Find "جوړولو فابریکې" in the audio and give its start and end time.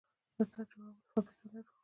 0.71-1.47